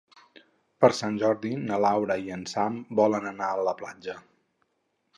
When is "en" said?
2.39-2.49